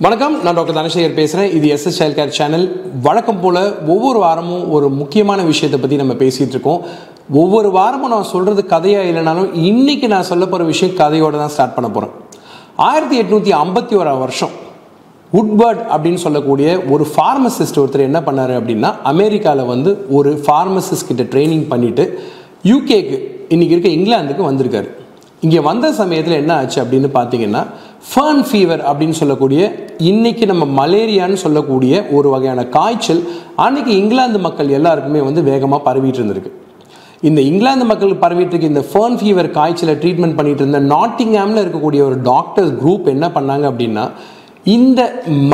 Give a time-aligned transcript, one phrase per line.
[0.00, 2.66] வணக்கம் நான் டாக்டர் தனசேகர் பேசுகிறேன் இது எஸ்எஸ் சைல்ட் கேர் சேனல்
[3.02, 6.82] வழக்கம் போல் ஒவ்வொரு வாரமும் ஒரு முக்கியமான விஷயத்தை பற்றி நம்ம பேசிகிட்டு இருக்கோம்.
[7.32, 11.88] ஒவ்வொரு வாரமும் நான் சொல்கிறது கதையாக இல்லைனாலும் இன்றைக்கி நான் சொல்ல போகிற விஷயம் கதையோடு தான் ஸ்டார்ட் பண்ண
[11.88, 12.14] போகிறேன்
[12.76, 14.54] ஆயிரத்தி எட்நூற்றி ஐம்பத்தி ஓராம் வருஷம்
[15.32, 21.66] உட்பர்ட் அப்படின்னு சொல்லக்கூடிய ஒரு ஃபார்மசிஸ்ட் ஒருத்தர் என்ன பண்ணாரு அப்படின்னா அமெரிக்காவில் வந்து ஒரு ஃபார்மசிஸ்ட் கிட்ட ட்ரைனிங்
[21.70, 22.06] பண்ணிவிட்டு
[22.64, 23.18] யூகேக்கு
[23.48, 24.88] இன்றைக்கி இருக்க இங்கிலாந்துக்கு வந்திருக்காரு.
[25.40, 27.60] இங்கே வந்த சமயத்தில் என்ன ஆச்சு அப்படின்னு பார்த்தீங்கன்னா
[28.10, 29.62] ஃபர்ன் ஃபீவர் அப்படின்னு சொல்லக்கூடிய
[29.98, 33.22] இன்னைக்கு நம்ம மலேரியான்னு சொல்லக்கூடிய ஒரு வகையான காய்ச்சல்
[33.64, 36.52] அன்னைக்கு இங்கிலாந்து மக்கள் எல்லாருக்குமே வந்து வேகமாக பரவிட்டு இருந்திருக்கு.
[37.28, 42.22] இந்த இங்கிலாந்து மக்களுக்கு பரவிட்டு இருக்க இந்த ஃபர்ன் ஃபீவர் காய்ச்சலை ட்ரீட்மெண்ட் பண்ணிட்டு இருந்த நாட்டிங்ஹாமில் இருக்கக்கூடிய ஒரு
[42.22, 44.04] டாக்டர்ஸ் குரூப் என்ன பண்ணாங்க அப்படின்னா
[44.64, 45.00] இந்த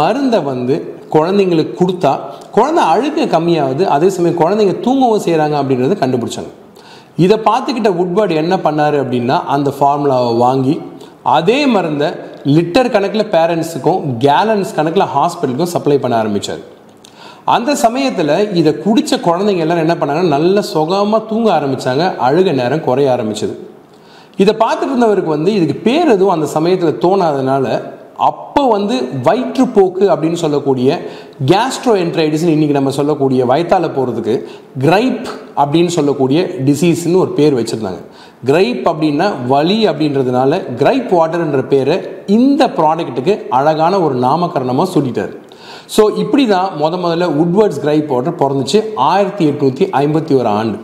[0.00, 0.76] மருந்தை வந்து
[1.10, 2.12] குழந்தைங்களுக்கு கொடுத்தா
[2.50, 6.52] குழந்தை அழுக கம்மியாகுது அதே சமயம் குழந்தைங்க தூங்கவும் செய்கிறாங்க அப்படின்றத கண்டுபிடிச்சாங்க.
[7.16, 10.80] இதை பார்த்துக்கிட்ட உட்வர்ட் என்ன பண்ணாரு அப்படின்னா அந்த ஃபார்முலாவை வாங்கி
[11.22, 12.08] அதே மருந்தை
[12.46, 16.58] லிட்டர் கணக்கில் பேரண்ட்ஸுக்கும் கேலன்ஸ் கணக்கில் ஹாஸ்பிட்டலுக்கும் சப்ளை பண்ண ஆரம்பித்தார்
[17.44, 23.16] அந்த சமயத்தில் இதை குடித்த குழந்தைங்க எல்லாம் என்ன பண்ணாங்கன்னா நல்ல சுகமாக தூங்க ஆரம்பித்தாங்க அழுக நேரம் குறைய
[23.16, 23.54] ஆரம்பிச்சது.
[24.36, 27.82] இதை பார்த்துட்டு இருந்தவருக்கு வந்து இதுக்கு பேர் எதுவும் அந்த சமயத்தில் தோணாதனால
[28.16, 31.00] அப்போ வந்து வயிற்றுப்போக்கு அப்படின்னு சொல்லக்கூடிய
[31.46, 34.44] கேஸ்ட்ரோ என்ட்ரைடிஸ்னு இன்றைக்கி நம்ம சொல்லக்கூடிய வயத்தால் போகிறதுக்கு
[34.78, 38.00] கிரைப் அப்படின்னு சொல்லக்கூடிய டிசீஸ்னு ஒரு பேர் வச்சுருந்தாங்க.
[38.44, 45.32] கிரைப் அப்படின்னா வலி அப்படின்றதுனால கிரைப் வாட்டர்ன்ற பேரை இந்த ப்ராடக்ட்டுக்கு அழகான ஒரு நாமகரணமாக சொல்லிட்டார்
[45.96, 50.78] ஸோ இப்படி தான் முத முதல்ல உட்வர்ட்ஸ் கிரைப் பவுடர் பிறந்துச்சு ஆயிரத்தி எட்நூற்றி ஐம்பத்தி ஒரு ஆண்டு.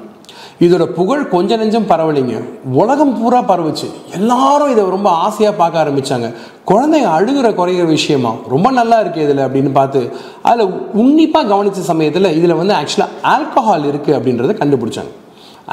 [0.65, 2.43] இதோட புகழ் கொஞ்ச நெஞ்சம் பரவலைங்க.
[2.73, 3.87] உலகம் பூரா பரவுச்சு.
[4.19, 6.33] எல்லாரும் இதை ரொம்ப ஆசையாக பார்க்க ஆரம்பிச்சாங்க.
[6.71, 8.33] குழந்தைங்க அழுகிற குறைகிற விஷயமா?
[8.49, 14.17] ரொம்ப நல்லா இருக்குது இதில் அப்படின்னு பார்த்து அதில் உன்னிப்பாக கவனித்த சமயத்தில் இதில் வந்து ஆக்சுவலாக ஆல்கஹால் இருக்குது
[14.19, 15.11] அப்படின்றத கண்டுபிடிச்சாங்க.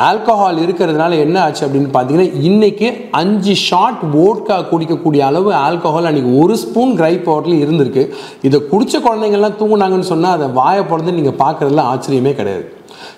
[0.05, 2.87] ஆல்கஹால் இருக்கிறதுனால என்ன ஆச்சு அப்படின்னு பார்த்தீங்கன்னா இன்றைக்கி
[3.19, 8.03] அஞ்சு ஷாட் ஓட்கா குடிக்கக்கூடிய அளவு ஆல்கஹால் அன்றைக்கி ஒரு ஸ்பூன் கிரைப் பவுடரில் இருந்திருக்கு.
[8.47, 12.65] இதை குடித்த குழந்தைங்கள்லாம் தூங்குனாங்கன்னு சொன்னால் அதை வாயை பிறந்து நீங்கள் பார்க்குறதுல ஆச்சரியமே கிடையாது.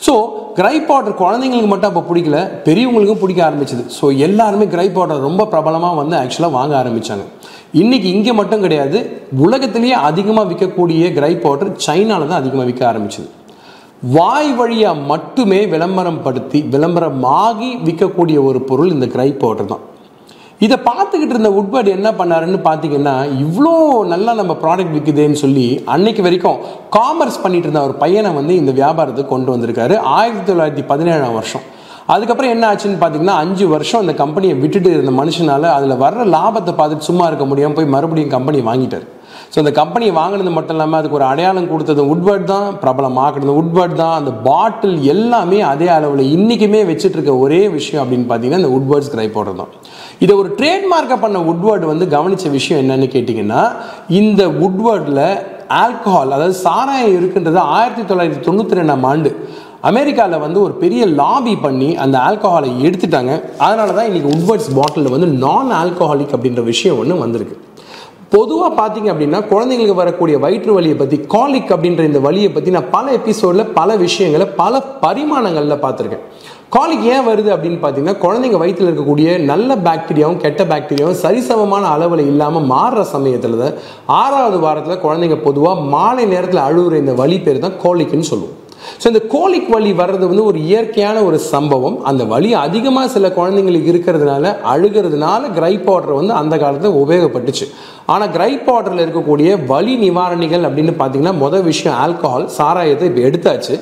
[0.06, 0.14] ஸோ
[0.60, 2.38] கிரைப் பவுடர் குழந்தைங்களுக்கு மட்டும் அப்போ பிடிக்கல
[2.68, 3.84] பெரியவங்களுக்கும் பிடிக்க ஆரம்பிச்சது.
[3.98, 7.26] ஸோ எல்லாருமே கிரைப் பவுடர் ரொம்ப பிரபலமாக வந்து ஆக்சுவலாக வாங்க ஆரம்பித்தாங்க
[7.82, 9.00] இன்றைக்கி இங்கே மட்டும் கிடையாது
[9.48, 13.30] உலகத்திலேயே அதிகமாக விற்கக்கூடிய கிரைப் பவுடர் சைனாவில் தான் அதிகமாக விற்க ஆரம்பிச்சது.
[14.04, 19.84] வாய் வழியாக மட்டுமே விளம்பரம் படுத்தி விளம்பரமாகி விற்கக்கூடிய ஒரு பொருள் இந்த கிரை பவுடர் தான்
[20.66, 23.74] இதை பார்த்துக்கிட்டு இருந்த உட்பட் என்ன பண்ணாருன்னு பார்த்தீங்கன்னா இவ்வளோ
[24.14, 26.58] நல்லா நம்ம ப்ராடக்ட் விற்குதேன்னு சொல்லி அன்னைக்கு வரைக்கும்
[26.98, 29.98] காமர்ஸ் பண்ணிட்டு இருந்த ஒரு பையனை வந்து இந்த வியாபாரத்துக்கு கொண்டு வந்திருக்காரு.
[30.18, 31.66] ஆயிரத்தி தொள்ளாயிரத்தி பதினேழாம் வருஷம்.
[32.16, 37.10] அதுக்கப்புறம் என்ன ஆச்சுன்னு பார்த்தீங்கன்னா அஞ்சு வருஷம் அந்த கம்பெனியை விட்டுட்டு இருந்த மனுஷனால் அதில் வர்ற லாபத்தை பார்த்துட்டு
[37.12, 39.08] சும்மா இருக்க முடியாமல் போய் மறுபடியும் கம்பெனி வாங்கிட்டார்.
[39.54, 44.16] ஸோ அந்த கம்பெனியை வாங்கினது மட்டும் இல்லாமல் அதுக்கு ஒரு அடையாளம் கொடுத்தது உட்வர்ட் தான் பிரபலமாக்குனது உட்வர்ட் தான்.
[44.20, 49.28] அந்த பாட்டில் எல்லாமே அதே அளவில் இன்றைக்குமே வச்சுட்டு இருக்க ஒரே விஷயம் அப்படின்னு பார்த்தீங்கன்னா இந்த உட்பர்ட்ஸ் கிரை
[49.38, 49.72] பவுடர் தான்
[50.26, 53.62] இதை ஒரு ட்ரேட்மார்க்கை பண்ண உட்வர்ட் வந்து கவனித்த விஷயம் என்னன்னு கேட்டிங்கன்னா
[54.22, 55.24] இந்த உட்வர்டில்
[55.84, 59.32] ஆல்கஹால் அதாவது சாராயம் இருக்குன்றது ஆயிரத்தி தொள்ளாயிரத்தி தொண்ணூற்றி ரெண்டாம் ஆண்டு
[59.90, 63.34] அமெரிக்காவில் வந்து ஒரு பெரிய லாபி பண்ணி அந்த ஆல்கஹாலை எடுத்துட்டாங்க.
[63.66, 67.56] அதனால தான் இன்றைக்கி உட்வர்ட்ஸ் பாட்டிலில் வந்து நான் ஆல்கஹாலிக் அப்படின்ற விஷயம் ஒன்று வந்திருக்கு.
[68.34, 73.06] பொதுவாக பார்த்தீங்க அப்படின்னா குழந்தைங்களுக்கு வரக்கூடிய வயிற்று வலியை பற்றி காலிக் அப்படின்ற இந்த வலியை பற்றி நான் பல
[73.20, 76.26] எபிசோடில் பல விஷயங்களை பல பரிமாணங்களில் பார்த்துருக்கேன்
[76.76, 82.70] காலிக் ஏன் வருது அப்படின்னு பார்த்தீங்கன்னா குழந்தைங்க வயிற்றில் இருக்கக்கூடிய நல்ல பாக்டீரியாவும் கெட்ட பாக்டீரியாவும் சரிசமமான அளவில் இல்லாமல்
[82.74, 83.78] மாறுற சமயத்தில் தான்
[84.22, 88.56] ஆறாவது வாரத்தில் குழந்தைங்க பொதுவாக மாலை நேரத்தில் அழுகுற இந்த வலி பேர் தான் கோலிக்குன்னு சொல்லுவோம்.
[89.02, 91.98] ஸோ இந்த கோலிக் வலி வர்றது வந்து ஒரு இயற்கையான ஒரு சம்பவம்.
[92.10, 97.66] அந்த வலி அதிகமாக சில குழந்தைங்களுக்கு இருக்கிறதுனால அழுகிறதுனால கிரை பவுடர் வந்து அந்த காலத்தில் உபயோகப்பட்டுச்சு.
[98.14, 103.76] ஆனால் கிரைப் பவுடரில் இருக்கக்கூடிய வலி நிவாரணிகள் அப்படின்னு பார்த்தீங்கன்னா முதல் விஷயம் ஆல்கஹால் சாராயத்தை இப்போ எடுத்தாச்சு.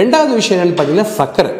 [0.00, 1.52] ரெண்டாவது விஷயம் என்னென்னு பார்த்தீங்கன்னா சர்க்கரை.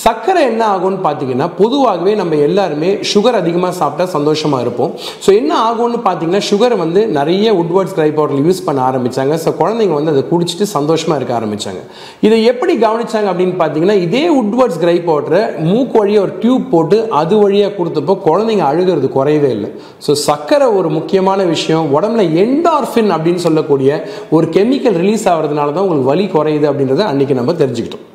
[0.00, 4.92] சர்க்கரை என்ன ஆகும்னு பார்த்தீங்கன்னா பொதுவாகவே நம்ம எல்லாருமே சுகர் அதிகமாக சாப்பிட்டா சந்தோஷமாக இருப்போம்.
[5.24, 9.94] ஸோ என்ன ஆகும்னு பார்த்தீங்கன்னா சுகரை வந்து நிறைய உட்வர்ட்ஸ் கிரை பவுடர் யூஸ் பண்ண ஆரம்பித்தாங்க ஸோ குழந்தைங்க
[9.98, 11.82] வந்து அதை குடிச்சிட்டு சந்தோஷமாக இருக்க ஆரம்பித்தாங்க
[12.26, 17.34] இதை எப்படி கவனிச்சாங்க அப்படின்னு பார்த்தீங்கன்னா இதே உட்வர்ட்ஸ் கிரை பவுடரை மூக்கு வழியாக ஒரு டியூப் போட்டு அது
[17.44, 19.70] வழியாக கொடுத்தப்போ குழந்தைங்க அழுகிறது குறையவே இல்லை.
[20.06, 21.86] ஸோ சர்க்கரை ஒரு முக்கியமான விஷயம்.
[21.98, 23.90] உடம்புல என்டார்ஃபின் அப்படின்னு சொல்லக்கூடிய
[24.36, 28.06] ஒரு கெமிக்கல் ரிலீஸ் ஆகிறதுனால தான் உங்களுக்கு வலி குறையுது அப்படின்றத அன்றைக்கி நம்ம தெரிஞ்சுக்கிட்டோம்.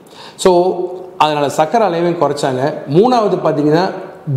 [0.43, 0.51] ஸோ
[1.23, 2.63] அதனால் சக்கரை அளவையும் குறைச்சாங்க.
[2.97, 3.85] மூணாவது பார்த்தீங்கன்னா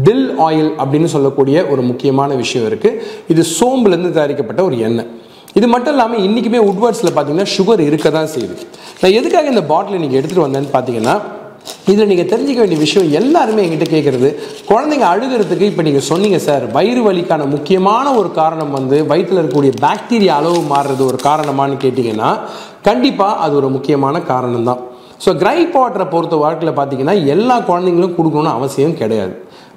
[0.06, 3.00] டில் ஆயில் அப்படின்னு சொல்லக்கூடிய ஒரு முக்கியமான விஷயம் இருக்குது
[3.32, 5.10] இது சோம்புலேருந்து தயாரிக்கப்பட்ட ஒரு எண்ணெய்.
[5.58, 8.56] இது மட்டும் இல்லாமல் இன்றைக்குமே உட்வர்ட்ஸில் பார்த்தீங்கன்னா சுகர் இருக்க தான் செய்யுது.
[9.00, 11.14] நான் எதுக்காக இந்த பாட்டில் நீங்கள் எடுத்துகிட்டு வந்தேன்னு பார்த்தீங்கன்னா
[11.90, 14.28] இதில் நீங்கள் தெரிஞ்சிக்க வேண்டிய விஷயம் எல்லாருமே எங்கிட்ட கேட்குறது
[14.68, 16.64] குழந்தைங்க அழுகிறதுக்கு இப்போ நீங்கள் சொன்னீங்க சார்.
[16.76, 22.30] வயிறு வலிக்கான முக்கியமான ஒரு காரணம் வந்து வயிற்றில் இருக்கக்கூடிய பாக்டீரியா அளவு மாறுறது ஒரு காரணமானு கேட்டிங்கன்னா
[22.88, 24.80] கண்டிப்பாக அது ஒரு முக்கியமான காரணம் தான்
[25.24, 29.34] ஸோ கிரைப் வாட்டரை பொறுத்த வாழ்க்கையில் பார்த்தீங்கன்னா எல்லா குழந்தைங்களும் கொடுக்கணும்னு அவசியம் கிடையாது.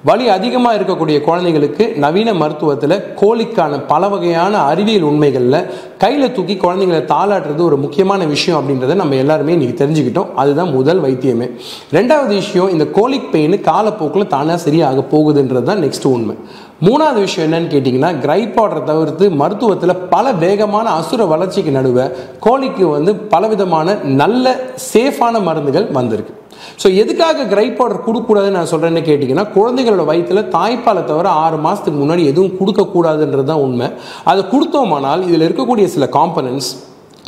[0.08, 5.66] வலி அதிகமாக இருக்கக்கூடிய குழந்தைங்களுக்கு நவீன மருத்துவத்தில் கோழிக்கான பல வகையான அறிவியல் உண்மைகளில்
[5.98, 10.34] கையில் தூக்கி குழந்தைங்களை தாளாட்டுறது ஒரு முக்கியமான விஷயம் அப்படின்றத நம்ம எல்லாருமே இன்றைக்கி தெரிஞ்சுக்கிட்டோம்.
[10.34, 11.48] அதுதான் முதல் வைத்தியமே.
[11.92, 16.36] ரெண்டாவது விஷயம் இந்த கோலிக் பெயின் காலப்போக்கில் தானாக சரியாக போகுதுன்றது தான் நெக்ஸ்ட் உண்மை.
[16.82, 22.06] மூணாவது விஷயம் என்னன்னு கேட்டிங்கன்னா கிரைப் ஆர்டரை தவிர்த்து மருத்துவத்தில் பல வேகமான அசுர வளர்ச்சிக்கு நடுவே
[22.40, 24.56] கோழிக்கு வந்து பலவிதமான நல்ல
[24.92, 26.34] சேஃபான மருந்துகள் வந்திருக்கு.
[26.82, 32.24] ஸோ எதுக்காக கிரைப் பவுடர் கொடுக்கக்கூடாதுன்னு நான் சொல்கிறேன்னு கேட்டிங்கன்னா குழந்தைங்களோட வயிற்றில் தாய்ப்பாலை தவிர ஆறு மாதத்துக்கு முன்னாடி
[32.32, 33.88] எதுவும் கொடுக்கக்கூடாதுன்றது தான் உண்மை.
[34.30, 36.70] அதை கொடுத்தோமானால் இதில் இருக்கக்கூடிய சில காம்பனன்ஸ்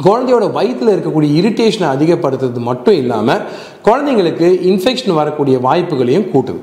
[0.06, 3.44] குழந்தையோட வயிற்றில் இருக்கக்கூடிய இரிட்டேஷனை அதிகப்படுத்துறது மட்டும் இல்லாமல்
[3.86, 6.60] குழந்தைங்களுக்கு இன்ஃபெக்ஷன் வரக்கூடிய வாய்ப்புகளையும் கூட்டுது.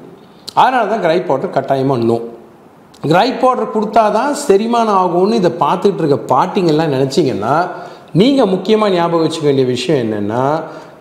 [0.63, 2.17] அதனால தான் கிரைப் பவுடர் கட்டாயமாக நோ
[3.11, 7.55] கிரைப் பவுடர் கொடுத்தா தான் செரிமானம் ஆகும்னு இதை பார்த்துட்டு இருக்க பாட்டிங்கெல்லாம் நினச்சிங்கன்னா
[8.21, 10.43] நீங்கள் முக்கியமாக ஞாபகம் வச்சுக்க வேண்டிய விஷயம் என்னென்னா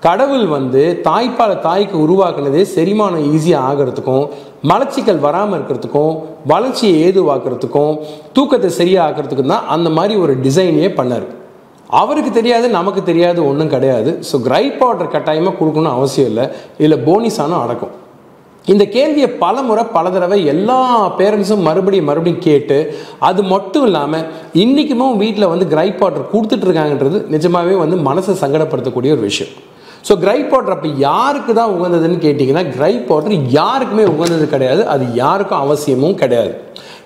[0.07, 4.25] கடவுள் வந்து தாய்ப்பாலை தாய்க்கு உருவாக்குனதே செரிமானம் ஈஸியாக ஆகிறதுக்கும்
[4.71, 6.15] மலச்சிக்கல் வராமல் இருக்கிறதுக்கும்
[6.53, 7.95] வளர்ச்சியை ஏதுவாக்குறதுக்கும்
[8.37, 11.27] தூக்கத்தை சரியாக ஆக்கிறதுக்கும் தான் அந்த மாதிரி ஒரு டிசைனையே பண்ணார்.
[12.01, 14.11] அவருக்கு தெரியாது நமக்கு தெரியாது ஒன்றும் கிடையாது.
[14.29, 16.45] ஸோ கிரைப் பவுடர் கட்டாயமாக கொடுக்கணும்னு அவசியம் இல்லை.
[16.81, 17.97] இதில் போனிஸானும் அடக்கும்.
[18.73, 20.79] இந்த கேள்வியை பல முறை பல தடவை எல்லா
[21.19, 22.79] பேரண்ட்ஸும் மறுபடியும் மறுபடியும் கேட்டு
[23.29, 24.27] அது மட்டும் இல்லாமல்
[24.63, 29.55] இன்றைக்குமும் வீட்டில் வந்து கிரைப் வாட்டர் கொடுத்துட்ருக்காங்கன்றது நிஜமாகவே வந்து மனசை சங்கடப்படுத்தக்கூடிய ஒரு விஷயம்.
[30.09, 34.83] ஸோ கிரைப் பவுடர் அப்போ யாருக்கு தான் உகந்ததுன்னு கேட்டிங்கன்னா கிரை பவுடர் யாருக்குமே உகந்தது கிடையாது.
[34.87, 36.53] அது யாருக்கும் அவசியமும் கிடையாது.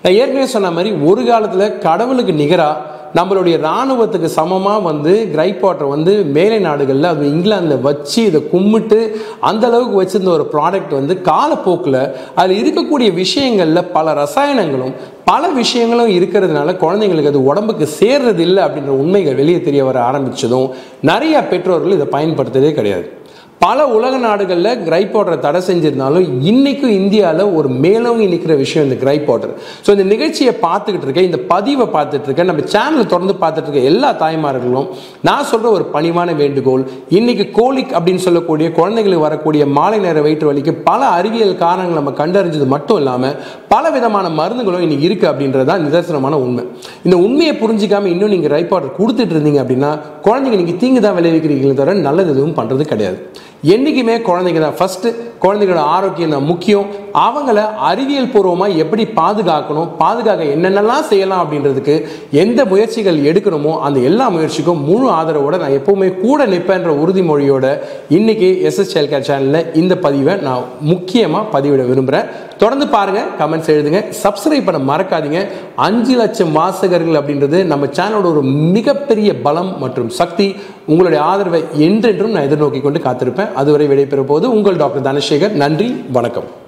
[0.01, 6.25] நான் ஏற்கனவே சொன்ன மாதிரி ஒரு காலத்தில் கடவுளுக்கு நிகராக நம்மளுடைய இராணுவத்துக்கு சமமாக வந்து கிரைப் வாட்டர் வந்து
[6.25, 12.59] மேலை நாடுகளில் அது இங்கிலாந்தில் வச்சு இதை கும்பிட்டு அந்த அளவுக்கு வச்சிருந்த ஒரு ப்ராடக்ட் வந்து காலப்போக்கில் அதில்
[12.63, 14.93] இருக்கக்கூடிய விஷயங்களில் பல ரசாயனங்களும்
[15.25, 20.69] பல விஷயங்களும் இருக்கிறதுனால குழந்தைங்களுக்கு அது உடம்புக்கு சேர்றது இல்லை அப்படின்ற உண்மைகள் வெளியே தெரிய வர ஆரம்பித்ததும்
[21.01, 23.16] நிறைய பெற்றோர்கள் இதை பயன்படுத்துறதே கிடையாது.
[23.61, 29.25] பல உலக நாடுகளில் கிரைப் வாட்டரை தடை செஞ்சிருந்தாலும் இன்னைக்கும் இந்தியாவில் ஒரு மேலோங்கி நிற்கிற விஷயம் இந்த கிரைப்
[29.29, 29.53] வாட்டர்
[29.85, 34.09] ஸோ இந்த நிகழ்ச்சியை பார்த்துக்கிட்டு இருக்கேன் இந்த பதிவை பார்த்துட்டு இருக்கேன் நம்ம சேனலை தொடர்ந்து பார்த்துட்டு இருக்க எல்லா
[34.21, 34.87] தாய்மார்களும்
[35.29, 36.83] நான் சொல்கிற ஒரு பணிவான வேண்டுகோள்
[37.19, 42.67] இன்னைக்கு கோலிக் அப்படின்னு சொல்லக்கூடிய குழந்தைகளுக்கு வரக்கூடிய மாலை நேர வயிற்று வலிக்கு பல அறிவியல் காரணங்கள் நம்ம கண்டறிஞ்சது
[42.75, 43.35] மட்டும் இல்லாமல்
[43.73, 46.65] பல விதமான மருந்துகளும் இன்னைக்கு இருக்குது அப்படின்றது தான் நிதர்சனமான உண்மை.
[47.07, 49.91] இந்த உண்மையை புரிஞ்சிக்காம இன்னும் நீங்கள் ரைப் வாட்டர் கொடுத்துட்டு இருந்தீங்க அப்படின்னா
[50.27, 53.19] குழந்தைங்க நீங்கள் தீங்கு தான் விளைவிக்கிறீங்களே தவிர நல்லது எதுவும் பண்ணுறது கிடையாது.
[53.63, 54.77] என்றைக்குமே குழந்தைங்க தான்.
[54.79, 55.09] ஃபஸ்ட்டு
[55.43, 56.87] குழந்தைங்களோட ஆரோக்கியம் தான் முக்கியம்.
[57.25, 57.59] அவங்கள
[57.89, 61.95] அறிவியல் பூர்வமாக எப்படி பாதுகாக்கணும் பாதுகாக்க என்னென்னலாம் செய்யலாம் அப்படின்றதுக்கு
[62.31, 67.65] எந்த முயற்சிகள் எடுக்கணுமோ அந்த எல்லா முயற்சிக்கும் முழு ஆதரவோட நான் எப்பவுமே கூட நிற்பேன்ற உறுதிமொழியோட
[68.09, 74.01] இன்னைக்கு எஸ்எஸ் சைல்ட் சேனலில் இந்த பதிவை நான் முக்கியமாக பதிவிட விரும்புகிறேன் தொடர்ந்து பாருங்க கமெண்ட்ஸ் எழுதுங்க.
[74.23, 75.47] சப்ஸ்கிரைப் பண்ண மறக்காதீங்க.
[75.75, 80.55] அஞ்சு லட்சம் வாசகர்கள் அப்படின்றது நம்ம சேனலோட ஒரு மிகப்பெரிய பலம் மற்றும் சக்தி.
[80.85, 83.53] உங்களுடைய ஆதரவை என்றென்றும் நான் எதிர்நோக்கி கொண்டு காத்திருப்பேன்.
[83.53, 86.65] அதுவரை விடைபெறும் போது உங்கள் டாக்டர் தனசேகர் நன்றி வணக்கம்.